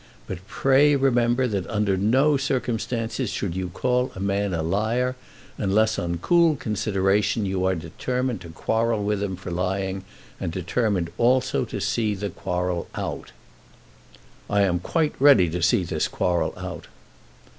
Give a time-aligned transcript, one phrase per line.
[0.25, 5.15] But pray remember that under no circumstances should you call a man a liar,
[5.59, 10.03] unless on cool consideration you are determined to quarrel with him for lying,
[10.39, 13.31] and determined also to see the quarrel out."
[14.49, 16.87] "I am quite ready to see this quarrel out."